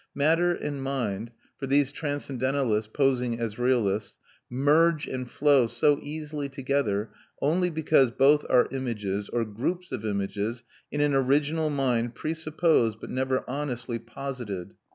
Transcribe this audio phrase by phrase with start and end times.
[0.15, 1.29] Matter and mind,
[1.59, 4.17] for these transcendentalists posing as realists,
[4.49, 10.63] merge and flow so easily together only because both are images or groups of images
[10.91, 14.73] in an original mind presupposed but never honestly posited.